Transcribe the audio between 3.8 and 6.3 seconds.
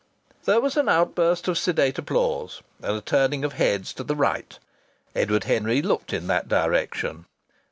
to the right. Edward Henry looked in